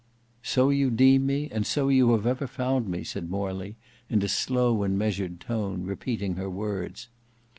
"So 0.41 0.71
you 0.71 0.89
deem 0.89 1.27
me, 1.27 1.47
and 1.51 1.63
so 1.63 1.87
you 1.89 2.13
have 2.13 2.25
ever 2.25 2.47
found 2.47 2.87
me," 2.89 3.03
said 3.03 3.29
Morley 3.29 3.75
in 4.09 4.23
a 4.23 4.27
slow 4.27 4.81
and 4.81 4.97
measured 4.97 5.39
tone, 5.39 5.83
repeating 5.83 6.37
her 6.37 6.49
words. 6.49 7.07